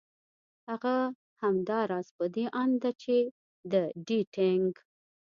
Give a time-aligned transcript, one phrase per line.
[0.69, 0.97] هغه
[1.41, 3.17] همدا راز په دې اند ده چې
[3.71, 3.73] د
[4.07, 4.69] ډېټېنګ